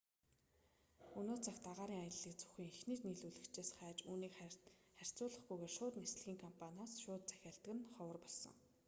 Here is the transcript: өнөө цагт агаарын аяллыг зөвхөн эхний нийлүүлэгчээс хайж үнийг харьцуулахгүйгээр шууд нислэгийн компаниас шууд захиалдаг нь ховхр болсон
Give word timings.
өнөө 1.19 1.37
цагт 1.45 1.63
агаарын 1.71 2.01
аяллыг 2.03 2.33
зөвхөн 2.39 2.65
эхний 2.71 2.99
нийлүүлэгчээс 3.03 3.69
хайж 3.79 3.97
үнийг 4.13 4.33
харьцуулахгүйгээр 4.99 5.73
шууд 5.77 5.93
нислэгийн 5.99 6.43
компаниас 6.45 6.91
шууд 7.03 7.23
захиалдаг 7.31 7.71
нь 7.75 7.87
ховхр 7.95 8.17
болсон 8.23 8.55